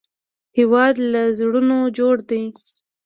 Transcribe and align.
هېواد 0.57 0.95
له 1.11 1.21
زړونو 1.37 1.77
جوړ 1.97 2.15
دی 2.29 2.43